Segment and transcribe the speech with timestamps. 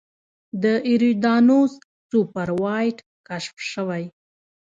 [0.63, 1.73] د ایریدانوس
[2.09, 4.03] سوپر وایډ کشف شوی.